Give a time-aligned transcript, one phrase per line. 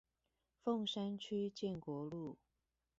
[0.63, 2.39] 鳳山區建國路